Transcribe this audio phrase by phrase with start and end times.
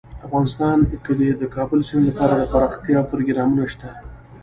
[0.27, 3.89] افغانستان کې د د کابل سیند لپاره دپرمختیا پروګرامونه شته.